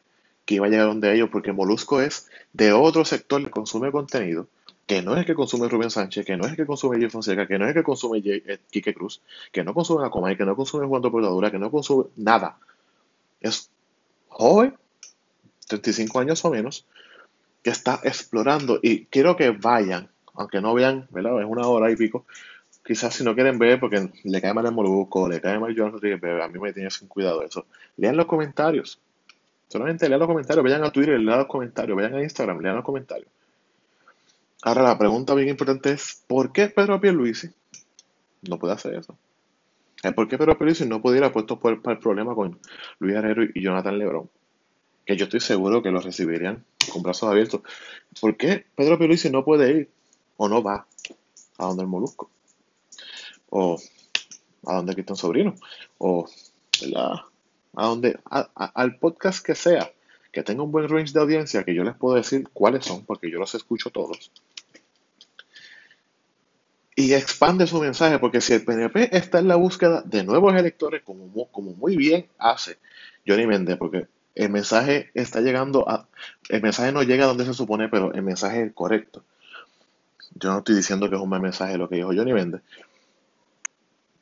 que 0.50 0.56
iba 0.56 0.66
a 0.66 0.70
llegar 0.70 0.88
donde 0.88 1.14
ellos, 1.14 1.30
porque 1.32 1.54
Molusco 1.54 2.02
es 2.02 2.28
de 2.54 2.74
otro 2.74 3.06
sector 3.06 3.44
de 3.44 3.52
consumo 3.52 3.86
de 3.86 3.92
contenido, 3.92 4.48
que 4.90 5.04
no 5.04 5.14
es 5.14 5.20
el 5.20 5.26
que 5.28 5.36
consume 5.36 5.68
Rubén 5.68 5.92
Sánchez, 5.92 6.26
que 6.26 6.36
no 6.36 6.46
es 6.46 6.50
el 6.50 6.58
que 6.58 6.66
consume 6.66 6.98
Jay 6.98 7.12
Fonseca, 7.12 7.46
que 7.46 7.60
no 7.60 7.66
es 7.66 7.70
el 7.70 7.76
que 7.76 7.84
consume 7.84 8.24
eh, 8.26 8.58
Quique 8.72 8.92
Cruz, 8.96 9.22
que 9.52 9.64
no 9.64 9.76
consume 9.76 10.04
Acomay, 10.04 10.36
que 10.36 10.46
no 10.46 10.56
consume 10.56 10.88
Juan 10.88 11.04
de 11.04 11.12
Portadura, 11.12 11.52
que 11.52 11.60
no 11.60 11.70
consume 11.70 12.06
nada. 12.16 12.58
Es 13.40 13.70
joven, 14.30 14.76
35 15.68 16.20
años 16.20 16.44
o 16.44 16.50
menos, 16.50 16.88
que 17.62 17.70
está 17.70 18.00
explorando 18.04 18.80
y 18.82 19.06
quiero 19.06 19.38
que 19.38 19.52
vayan 19.52 20.10
aunque 20.34 20.60
no 20.60 20.74
vean, 20.74 21.08
¿verdad? 21.12 21.40
Es 21.40 21.46
una 21.48 21.68
hora 21.68 21.92
y 21.92 21.96
pico. 21.96 22.26
Quizás 22.84 23.14
si 23.14 23.24
no 23.24 23.36
quieren 23.36 23.60
ver 23.60 23.80
porque 23.80 24.10
le 24.24 24.42
cae 24.42 24.56
mal 24.56 24.66
el 24.66 24.72
Molusco, 24.72 25.30
le 25.30 25.40
cae 25.40 25.60
mal 25.60 25.76
Joan 25.78 25.92
Rodríguez, 25.92 26.20
a 26.24 26.48
mí 26.48 26.58
me 26.58 26.74
tiene 26.74 26.90
sin 26.90 27.08
cuidado 27.08 27.44
eso. 27.44 27.68
Lean 27.98 28.18
los 28.18 28.26
comentarios. 28.26 29.00
Solamente 29.68 30.10
lean 30.10 30.20
los 30.20 30.28
comentarios, 30.28 30.64
vayan 30.64 30.84
a 30.84 30.92
Twitter, 30.92 31.20
lean 31.20 31.38
los 31.38 31.48
comentarios, 31.48 31.96
vayan 31.96 32.16
a 32.16 32.24
Instagram, 32.24 32.60
lean 32.60 32.78
los 32.78 32.86
comentarios. 32.86 33.30
Ahora 34.62 34.84
la 34.84 34.98
pregunta 34.98 35.34
bien 35.36 35.50
importante 35.50 35.92
es, 35.92 36.24
¿por 36.28 36.52
qué 36.52 36.68
Pedro 36.68 37.00
Pierluisi 37.00 37.50
no 38.42 38.60
puede 38.60 38.74
hacer 38.74 38.96
eso? 38.96 39.18
¿Por 40.16 40.28
qué 40.28 40.38
Pedro 40.38 40.58
Pierluisi 40.58 40.86
no 40.86 41.02
pudiera 41.02 41.32
puesto 41.32 41.60
por, 41.60 41.82
el 41.84 42.00
problema 42.00 42.36
con 42.36 42.60
Luis 43.00 43.16
Herrero 43.16 43.44
y 43.54 43.62
Jonathan 43.62 43.98
Lebron? 43.98 44.30
Que 45.06 45.16
yo 45.16 45.26
estoy 45.26 45.40
seguro 45.40 45.82
que 45.82 45.92
lo 45.92 46.00
recibirían 46.02 46.66
con 46.92 47.04
brazos 47.04 47.30
abiertos. 47.30 47.62
¿Por 48.20 48.38
qué 48.38 48.66
Pedro 48.76 48.98
Pierluisi 48.98 49.30
no 49.30 49.46
puede 49.46 49.72
ir 49.72 49.90
o 50.38 50.48
no 50.48 50.62
va 50.62 50.88
a 51.58 51.66
donde 51.66 51.84
el 51.84 51.90
molusco, 51.90 52.30
o 53.50 53.78
a 54.66 54.76
donde 54.76 55.06
un 55.08 55.16
Sobrino, 55.16 55.56
o 55.98 56.28
a 57.76 57.86
donde, 57.86 58.20
al 58.56 58.98
podcast 58.98 59.46
que 59.46 59.56
sea, 59.56 59.92
que 60.32 60.44
tenga 60.44 60.64
un 60.64 60.72
buen 60.72 60.88
range 60.88 61.14
de 61.14 61.20
audiencia, 61.20 61.64
que 61.64 61.74
yo 61.74 61.84
les 61.84 61.96
puedo 61.96 62.16
decir 62.16 62.48
cuáles 62.54 62.86
son, 62.86 63.06
porque 63.06 63.32
yo 63.32 63.40
los 63.40 63.56
escucho 63.56 63.90
todos. 63.90 64.32
Y 66.96 67.14
expande 67.14 67.66
su 67.66 67.80
mensaje, 67.80 68.20
porque 68.20 68.42
si 68.42 68.54
el 68.54 68.66
PNP 68.66 69.16
está 69.16 69.40
en 69.40 69.48
la 69.48 69.56
búsqueda 69.56 70.02
de 70.06 70.24
nuevos 70.24 70.54
electores, 70.56 71.02
como, 71.04 71.48
como 71.50 71.72
muy 71.72 71.96
bien 71.96 72.28
hace 72.38 72.78
Johnny 73.26 73.48
Méndez, 73.48 73.78
porque 73.78 74.08
el 74.36 74.50
mensaje 74.50 75.10
está 75.14 75.42
llegando 75.42 75.90
a. 75.90 76.08
El 76.50 76.62
mensaje 76.62 76.92
no 76.92 77.04
llega 77.04 77.26
a 77.26 77.28
donde 77.28 77.46
se 77.46 77.54
supone, 77.54 77.90
pero 77.90 78.14
el 78.14 78.22
mensaje 78.22 78.64
es 78.64 78.74
correcto. 78.74 79.24
Yo 80.36 80.52
no 80.52 80.60
estoy 80.60 80.76
diciendo 80.76 81.10
que 81.10 81.16
es 81.16 81.22
un 81.22 81.30
mal 81.30 81.42
mensaje 81.42 81.78
lo 81.78 81.90
que 81.90 81.96
dijo 81.96 82.14
Johnny 82.14 82.34
Vende. 82.34 82.60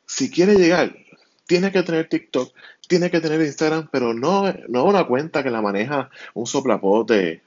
Si 0.06 0.32
quiere 0.32 0.56
llegar, 0.56 0.96
tiene 1.48 1.72
que 1.72 1.82
tener 1.82 2.08
TikTok, 2.08 2.54
tiene 2.88 3.10
que 3.10 3.20
tener 3.20 3.42
Instagram, 3.42 3.90
pero 3.92 4.14
no, 4.14 4.54
no 4.68 4.84
una 4.84 5.08
cuenta 5.08 5.44
que 5.44 5.50
la 5.50 5.62
maneja 5.62 6.10
un 6.34 6.46
soplapote 6.46 7.42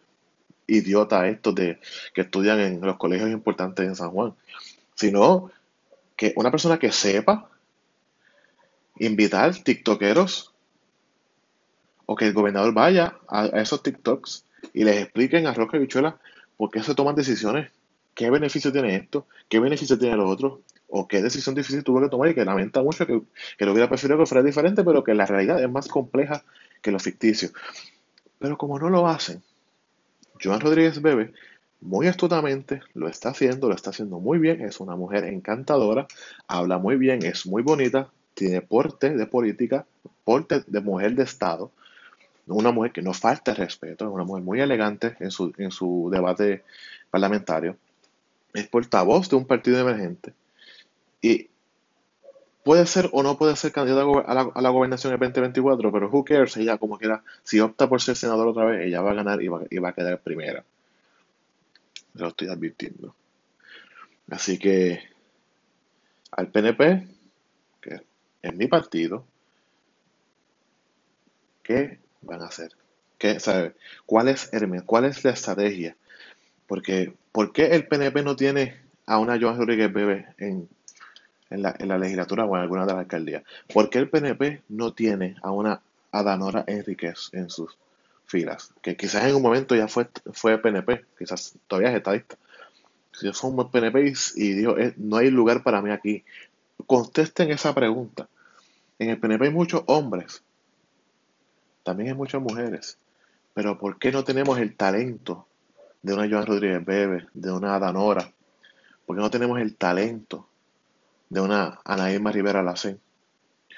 idiota 0.66 1.28
estos 1.28 1.54
de, 1.54 1.78
que 2.14 2.22
estudian 2.22 2.60
en 2.60 2.80
los 2.80 2.96
colegios 2.96 3.30
importantes 3.30 3.86
en 3.86 3.94
San 3.94 4.10
Juan, 4.10 4.34
sino 4.94 5.50
que 6.16 6.32
una 6.36 6.50
persona 6.50 6.78
que 6.78 6.92
sepa 6.92 7.48
invitar 8.98 9.54
TikTokeros 9.56 10.52
o 12.06 12.16
que 12.16 12.26
el 12.26 12.32
gobernador 12.32 12.74
vaya 12.74 13.18
a, 13.28 13.46
esos 13.60 13.82
TikToks 13.82 14.44
y 14.74 14.84
les 14.84 15.02
expliquen 15.02 15.46
a 15.46 15.54
Roca 15.54 15.76
y 15.76 15.80
Bichuela 15.80 16.18
por 16.56 16.70
qué 16.70 16.82
se 16.82 16.94
toman 16.94 17.14
decisiones 17.14 17.70
¿Qué 18.14 18.28
beneficio 18.28 18.70
tiene 18.70 18.96
esto? 18.96 19.26
¿Qué 19.48 19.58
beneficio 19.60 19.98
tiene 19.98 20.16
lo 20.16 20.28
otro? 20.28 20.60
¿O 20.90 21.06
qué 21.06 21.22
decisión 21.22 21.54
difícil 21.54 21.84
tuvo 21.84 22.00
que 22.00 22.08
tomar 22.08 22.28
y 22.30 22.34
que 22.34 22.44
lamenta 22.44 22.82
mucho 22.82 23.06
que, 23.06 23.22
que 23.56 23.64
lo 23.64 23.72
hubiera 23.72 23.88
preferido 23.88 24.18
que 24.18 24.26
fuera 24.26 24.42
diferente, 24.42 24.82
pero 24.84 25.04
que 25.04 25.14
la 25.14 25.26
realidad 25.26 25.62
es 25.62 25.70
más 25.70 25.88
compleja 25.88 26.44
que 26.82 26.90
lo 26.90 26.98
ficticio? 26.98 27.50
Pero 28.38 28.58
como 28.58 28.78
no 28.78 28.90
lo 28.90 29.06
hacen, 29.06 29.42
Joan 30.42 30.60
Rodríguez 30.60 31.00
Bebe 31.00 31.32
muy 31.80 32.08
astutamente 32.08 32.80
lo 32.94 33.08
está 33.08 33.30
haciendo, 33.30 33.68
lo 33.68 33.74
está 33.74 33.90
haciendo 33.90 34.18
muy 34.18 34.38
bien, 34.38 34.60
es 34.62 34.80
una 34.80 34.96
mujer 34.96 35.24
encantadora, 35.24 36.06
habla 36.46 36.78
muy 36.78 36.96
bien, 36.96 37.24
es 37.24 37.46
muy 37.46 37.62
bonita, 37.62 38.10
tiene 38.34 38.60
porte 38.60 39.10
de 39.16 39.26
política, 39.26 39.86
porte 40.24 40.62
de 40.66 40.80
mujer 40.80 41.14
de 41.14 41.22
Estado, 41.22 41.70
una 42.46 42.72
mujer 42.72 42.92
que 42.92 43.02
no 43.02 43.14
falta 43.14 43.54
respeto, 43.54 44.06
es 44.06 44.10
una 44.10 44.24
mujer 44.24 44.42
muy 44.42 44.60
elegante 44.60 45.16
en 45.20 45.30
su, 45.30 45.52
en 45.56 45.70
su 45.70 46.10
debate 46.12 46.64
parlamentario 47.10 47.76
es 48.52 48.66
portavoz 48.66 49.28
de 49.28 49.36
un 49.36 49.46
partido 49.46 49.78
emergente 49.78 50.32
y 51.20 51.50
puede 52.64 52.86
ser 52.86 53.08
o 53.12 53.22
no 53.22 53.38
puede 53.38 53.56
ser 53.56 53.72
candidato 53.72 54.26
a 54.26 54.34
la, 54.34 54.70
gobernación 54.70 55.12
en 55.12 55.20
2024, 55.20 55.92
pero 55.92 56.10
who 56.10 56.24
cares, 56.24 56.56
ella 56.56 56.78
como 56.78 56.98
quiera, 56.98 57.22
si 57.42 57.60
opta 57.60 57.88
por 57.88 58.00
ser 58.00 58.16
senador 58.16 58.48
otra 58.48 58.64
vez, 58.64 58.86
ella 58.86 59.00
va 59.00 59.12
a 59.12 59.14
ganar 59.14 59.42
y 59.42 59.48
va, 59.48 59.62
y 59.70 59.78
va 59.78 59.90
a 59.90 59.94
quedar 59.94 60.20
primera. 60.20 60.64
Lo 62.14 62.28
estoy 62.28 62.48
advirtiendo. 62.48 63.14
Así 64.30 64.58
que 64.58 65.00
al 66.30 66.48
PNP, 66.48 67.06
que 67.80 68.02
es 68.42 68.54
mi 68.54 68.66
partido, 68.66 69.24
¿qué 71.62 71.98
van 72.22 72.42
a 72.42 72.46
hacer? 72.46 72.72
¿Qué, 73.18 73.40
sabe? 73.40 73.74
¿Cuál, 74.06 74.28
es, 74.28 74.50
¿Cuál 74.86 75.04
es 75.04 75.24
la 75.24 75.32
estrategia? 75.32 75.96
Porque, 76.66 77.12
¿por 77.32 77.52
qué 77.52 77.66
el 77.74 77.86
PNP 77.86 78.22
no 78.22 78.36
tiene 78.36 78.76
a 79.06 79.18
una 79.18 79.38
Joan 79.40 79.58
Rodríguez 79.58 79.92
Bebe 79.92 80.26
en, 80.38 80.68
la, 81.50 81.98
legislatura 81.98 82.44
o 82.44 82.56
en 82.56 82.62
alguna 82.62 82.82
de 82.82 82.92
las 82.92 83.00
alcaldías? 83.00 83.42
¿Por 83.72 83.90
qué 83.90 83.98
el 83.98 84.08
PNP 84.08 84.62
no 84.68 84.92
tiene 84.92 85.36
a 85.42 85.50
una 85.50 85.80
Adanora 86.12 86.64
Enríquez 86.66 87.30
en 87.32 87.50
sus 87.50 87.76
filas? 88.26 88.72
Que 88.82 88.96
quizás 88.96 89.24
en 89.24 89.34
un 89.34 89.42
momento 89.42 89.74
ya 89.74 89.88
fue, 89.88 90.08
fue 90.32 90.58
PNP, 90.58 91.04
quizás 91.18 91.54
todavía 91.66 91.90
es 91.90 91.96
estadista. 91.96 92.36
Si 93.12 93.26
yo 93.26 93.34
soy 93.34 93.50
un 93.50 93.70
PNP 93.70 94.12
y 94.36 94.52
dijo, 94.52 94.78
eh, 94.78 94.94
no 94.96 95.16
hay 95.16 95.30
lugar 95.30 95.62
para 95.62 95.82
mí 95.82 95.90
aquí, 95.90 96.24
contesten 96.86 97.50
esa 97.50 97.74
pregunta. 97.74 98.28
En 98.98 99.10
el 99.10 99.18
PNP 99.18 99.46
hay 99.46 99.52
muchos 99.52 99.82
hombres, 99.86 100.42
también 101.82 102.10
hay 102.10 102.16
muchas 102.16 102.40
mujeres, 102.40 102.98
pero 103.54 103.78
¿por 103.78 103.98
qué 103.98 104.12
no 104.12 104.24
tenemos 104.24 104.58
el 104.58 104.76
talento 104.76 105.46
de 106.02 106.14
una 106.14 106.28
Joan 106.28 106.46
Rodríguez 106.46 106.84
Bebe, 106.84 107.26
de 107.34 107.50
una 107.50 107.78
Danora, 107.78 108.30
porque 109.06 109.22
no 109.22 109.30
tenemos 109.30 109.60
el 109.60 109.74
talento 109.76 110.46
de 111.30 111.40
una 111.40 111.80
Ana 111.84 112.12
Irma 112.12 112.32
Rivera 112.32 112.62
Lacén. 112.62 113.00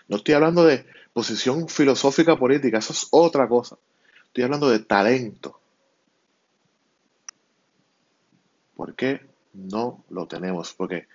No 0.09 0.16
estoy 0.16 0.35
hablando 0.35 0.64
de 0.64 0.85
posición 1.12 1.68
filosófica 1.68 2.37
política, 2.37 2.78
eso 2.78 2.92
es 2.92 3.06
otra 3.11 3.47
cosa. 3.47 3.76
Estoy 4.26 4.44
hablando 4.44 4.68
de 4.68 4.80
talento. 4.80 5.61
¿Por 8.75 8.94
qué 8.94 9.21
no 9.52 10.02
lo 10.09 10.26
tenemos? 10.26 10.73
Porque 10.73 11.06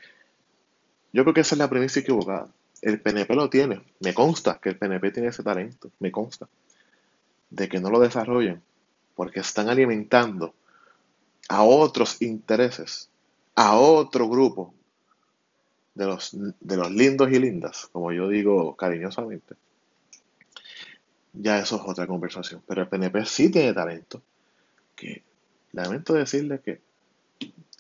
yo 1.12 1.24
creo 1.24 1.34
que 1.34 1.42
esa 1.42 1.56
es 1.56 1.60
la 1.60 1.70
premisa 1.70 2.00
equivocada. 2.00 2.48
El 2.82 3.02
PNP 3.02 3.34
lo 3.36 3.50
tiene. 3.50 3.82
Me 4.00 4.14
consta 4.14 4.60
que 4.62 4.70
el 4.70 4.78
PNP 4.78 5.12
tiene 5.12 5.30
ese 5.30 5.44
talento. 5.44 5.90
Me 6.00 6.12
consta. 6.12 6.48
De 7.50 7.68
que 7.68 7.80
no 7.80 7.90
lo 7.90 8.00
desarrollen. 8.00 8.62
Porque 9.16 9.40
están 9.40 9.68
alimentando 9.68 10.54
a 11.50 11.64
otros 11.64 12.22
intereses, 12.22 13.10
a 13.56 13.78
otro 13.78 14.30
grupo 14.30 14.76
de 15.98 16.06
los, 16.06 16.38
de 16.60 16.78
los 16.78 16.92
lindos 16.92 17.32
y 17.32 17.40
lindas, 17.40 17.88
como 17.92 18.12
yo 18.12 18.30
digo 18.30 18.76
cariñosamente, 18.76 19.56
ya 21.34 21.58
eso 21.58 21.78
es 21.78 21.82
otra 21.86 22.06
conversación. 22.06 22.62
Pero 22.68 22.84
el 22.84 22.88
PNP 22.88 23.26
sí 23.26 23.50
tiene 23.50 23.74
talento, 23.74 24.22
que 24.96 25.24
lamento 25.72 26.14
decirle 26.14 26.60
que 26.60 26.82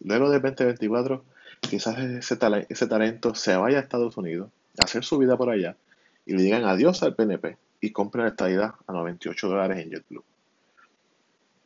luego 0.01 0.31
del 0.31 0.41
2024 0.41 1.23
quizás 1.61 1.99
ese, 1.99 2.37
ese 2.69 2.87
talento 2.87 3.35
se 3.35 3.55
vaya 3.55 3.77
a 3.77 3.81
Estados 3.81 4.17
Unidos, 4.17 4.49
a 4.79 4.85
hacer 4.85 5.03
su 5.03 5.19
vida 5.19 5.37
por 5.37 5.49
allá, 5.49 5.77
y 6.25 6.33
le 6.33 6.41
digan 6.41 6.65
adiós 6.65 7.03
al 7.03 7.15
PNP 7.15 7.57
y 7.81 7.91
compren 7.91 8.25
la 8.25 8.31
estadidad 8.31 8.73
a 8.87 8.93
98 8.93 9.47
dólares 9.47 9.77
en 9.77 9.91
JetBlue. 9.91 10.23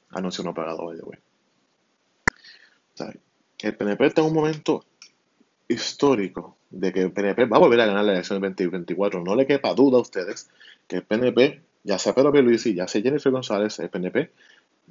Anuncio 0.10 0.44
no 0.44 0.54
pagado, 0.54 0.86
by 0.86 0.98
the 0.98 1.04
el 3.60 3.76
PNP 3.76 4.06
está 4.06 4.22
en 4.22 4.28
un 4.28 4.34
momento 4.34 4.84
histórico 5.72 6.58
de 6.70 6.92
que 6.94 7.02
el 7.02 7.12
PNP 7.12 7.46
va 7.46 7.58
a 7.58 7.60
volver 7.60 7.82
a 7.82 7.86
ganar 7.86 8.06
la 8.06 8.14
elección 8.14 8.42
del 8.42 8.52
2024. 8.52 9.24
No 9.24 9.36
le 9.36 9.46
quepa 9.48 9.74
duda 9.74 9.98
a 9.98 10.02
ustedes 10.02 10.50
que 10.88 10.98
el 10.98 11.04
PNP, 11.04 11.62
ya 11.84 11.98
sea 11.98 12.14
Pedro 12.14 12.32
Pierluisi, 12.32 12.74
ya 12.74 12.88
sea 12.88 13.02
Jennifer 13.02 13.32
González, 13.32 13.80
el 13.80 13.90
PNP 13.90 14.32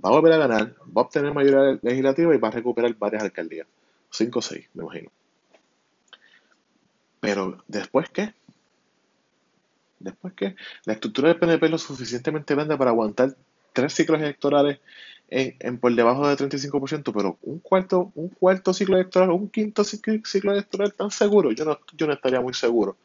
va 0.04 0.10
a 0.10 0.12
volver 0.12 0.32
a 0.32 0.38
ganar, 0.38 0.74
va 0.86 1.02
a 1.02 1.04
obtener 1.04 1.34
mayoría 1.34 1.78
legislativa 1.82 2.34
y 2.34 2.38
va 2.38 2.48
a 2.48 2.52
recuperar 2.52 2.94
varias 2.96 3.22
alcaldías. 3.22 3.66
Cinco 4.10 4.40
o 4.40 4.42
seis, 4.42 4.68
me 4.74 4.82
imagino. 4.82 5.10
Pero, 7.20 7.62
¿después 7.68 8.08
qué? 8.10 8.34
¿Después 9.98 10.32
qué? 10.34 10.56
La 10.84 10.94
estructura 10.94 11.28
del 11.28 11.38
PNP 11.38 11.66
es 11.66 11.72
lo 11.72 11.78
suficientemente 11.78 12.54
grande 12.54 12.76
para 12.76 12.90
aguantar 12.90 13.36
tres 13.72 13.92
ciclos 13.92 14.20
electorales 14.20 14.78
en, 15.30 15.78
por 15.78 15.94
debajo 15.94 16.28
de 16.28 16.36
35%, 16.36 17.12
pero 17.14 17.38
un 17.42 17.60
cuarto, 17.60 18.10
un 18.16 18.28
cuarto 18.28 18.74
ciclo 18.74 18.96
electoral, 18.96 19.30
un 19.30 19.48
quinto 19.48 19.84
ciclo, 19.84 20.52
electoral 20.52 20.92
tan 20.92 21.10
seguro, 21.10 21.52
yo 21.52 21.64
no, 21.64 21.78
yo 21.96 22.06
no 22.06 22.12
estaría 22.12 22.40
muy 22.40 22.52
seguro. 22.52 22.96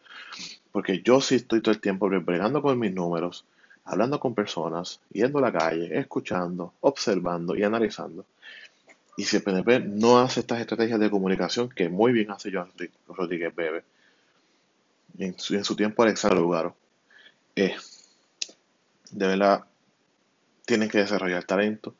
Porque 0.71 1.01
yo 1.01 1.21
sí 1.21 1.35
estoy 1.35 1.61
todo 1.61 1.73
el 1.73 1.79
tiempo 1.79 2.09
bregando 2.09 2.61
con 2.61 2.77
mis 2.79 2.93
números, 2.93 3.45
hablando 3.85 4.19
con 4.19 4.33
personas, 4.33 4.99
yendo 5.11 5.37
a 5.37 5.43
la 5.43 5.53
calle, 5.53 5.97
escuchando, 5.97 6.73
observando 6.81 7.55
y 7.55 7.63
analizando. 7.63 8.25
Y 9.17 9.23
si 9.23 9.37
el 9.37 9.43
PNP 9.43 9.79
no 9.81 10.19
hace 10.19 10.41
estas 10.41 10.59
estrategias 10.59 10.99
de 10.99 11.09
comunicación 11.09 11.69
que 11.69 11.87
muy 11.87 12.11
bien 12.11 12.31
hace 12.31 12.51
Joan 12.51 12.71
Rodríguez 13.07 13.55
Bebe, 13.55 13.83
en 15.17 15.39
su, 15.39 15.55
en 15.55 15.63
su 15.63 15.75
tiempo 15.75 16.03
Alexandro 16.03 16.41
Lugaro, 16.41 16.75
eh, 17.55 17.75
de 19.11 19.27
verdad 19.27 19.63
tienen 20.65 20.89
que 20.89 20.99
desarrollar 20.99 21.43
talento, 21.43 21.95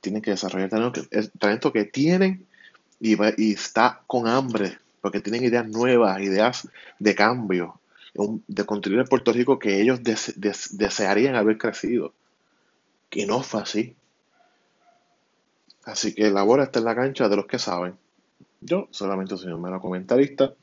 tienen 0.00 0.22
que 0.22 0.30
desarrollar 0.30 0.70
talento, 0.70 1.02
talento 1.38 1.72
que 1.72 1.84
tienen 1.84 2.46
y, 3.00 3.16
y 3.42 3.52
está 3.52 4.02
con 4.06 4.26
hambre, 4.28 4.78
porque 5.00 5.20
tienen 5.20 5.44
ideas 5.44 5.66
nuevas, 5.66 6.20
ideas 6.20 6.68
de 6.98 7.14
cambio, 7.14 7.80
de 8.14 8.64
construir 8.64 9.00
el 9.00 9.06
Puerto 9.06 9.32
Rico 9.32 9.58
que 9.58 9.80
ellos 9.80 10.00
desearían 10.02 11.36
haber 11.36 11.58
crecido. 11.58 12.12
Que 13.08 13.26
no 13.26 13.42
fue 13.42 13.62
así. 13.62 13.96
Así 15.84 16.14
que 16.14 16.30
la 16.30 16.42
bola 16.42 16.64
está 16.64 16.78
en 16.78 16.84
la 16.84 16.94
cancha 16.94 17.28
de 17.28 17.36
los 17.36 17.46
que 17.46 17.58
saben. 17.58 17.96
Yo 18.60 18.88
solamente 18.90 19.36
soy 19.36 19.52
un 19.52 19.62
mero 19.62 19.80
comentarista 19.80 20.54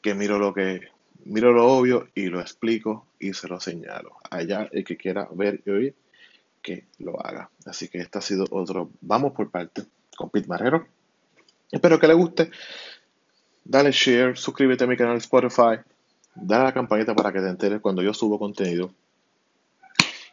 que 0.00 0.14
miro 0.14 0.38
lo 0.38 0.54
que 0.54 0.88
miro 1.24 1.52
lo 1.52 1.66
obvio 1.66 2.08
y 2.14 2.26
lo 2.26 2.40
explico 2.40 3.06
y 3.18 3.34
se 3.34 3.48
lo 3.48 3.60
señalo. 3.60 4.16
Allá 4.30 4.68
el 4.72 4.84
que 4.84 4.96
quiera 4.96 5.28
ver 5.32 5.60
y 5.66 5.70
oír 5.70 5.94
que 6.66 6.84
lo 6.98 7.24
haga. 7.24 7.48
Así 7.64 7.86
que 7.86 7.98
este 7.98 8.18
ha 8.18 8.20
sido 8.20 8.44
otro 8.50 8.90
Vamos 9.00 9.32
por 9.32 9.48
parte 9.52 9.84
con 10.16 10.30
Pete 10.30 10.48
Marrero. 10.48 10.88
Espero 11.70 12.00
que 12.00 12.08
le 12.08 12.14
guste. 12.14 12.50
Dale 13.64 13.92
share, 13.92 14.36
suscríbete 14.36 14.82
a 14.82 14.88
mi 14.88 14.96
canal 14.96 15.16
Spotify, 15.18 15.78
dale 16.34 16.62
a 16.62 16.64
la 16.64 16.74
campanita 16.74 17.14
para 17.14 17.32
que 17.32 17.40
te 17.40 17.48
enteres 17.48 17.80
cuando 17.80 18.02
yo 18.02 18.12
subo 18.12 18.38
contenido. 18.38 18.90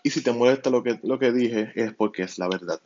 Y 0.02 0.10
si 0.10 0.22
te 0.22 0.32
molesta 0.32 0.72
lo 0.72 0.82
que, 0.82 1.00
lo 1.04 1.20
que 1.20 1.32
dije, 1.32 1.72
es 1.76 1.94
porque 1.94 2.24
es 2.24 2.40
la 2.40 2.48
verdad. 2.48 2.82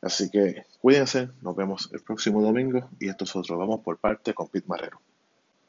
Así 0.00 0.30
que 0.30 0.64
cuídense, 0.80 1.28
nos 1.42 1.54
vemos 1.54 1.90
el 1.92 2.00
próximo 2.00 2.40
domingo 2.40 2.88
y 2.98 3.10
esto 3.10 3.24
es 3.24 3.36
otro 3.36 3.58
Vamos 3.58 3.80
por 3.80 3.98
parte 3.98 4.32
con 4.32 4.48
Pete 4.48 4.66
Marrero. 4.68 5.00